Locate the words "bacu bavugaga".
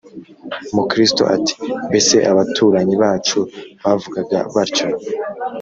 3.03-4.37